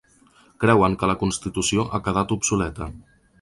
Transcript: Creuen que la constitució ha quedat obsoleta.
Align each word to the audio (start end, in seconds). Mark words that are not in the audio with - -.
Creuen 0.63 0.95
que 1.03 1.09
la 1.11 1.17
constitució 1.25 1.85
ha 1.85 2.01
quedat 2.09 2.35
obsoleta. 2.39 2.89